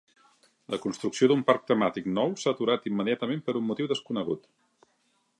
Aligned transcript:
La 0.73 0.77
construcció 0.85 1.27
d'un 1.31 1.43
parc 1.49 1.67
temàtic 1.71 2.07
nou 2.15 2.33
s'ha 2.43 2.53
aturat 2.57 2.87
immediatament 2.93 3.43
per 3.49 3.55
un 3.61 3.67
motiu 3.73 3.91
desconegut. 3.93 4.49